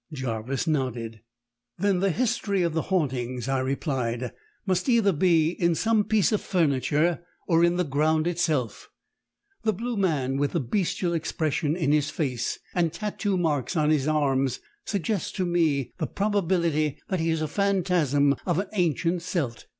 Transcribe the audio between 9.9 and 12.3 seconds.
man with the bestial expression in his